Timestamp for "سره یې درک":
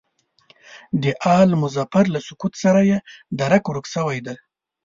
2.63-3.63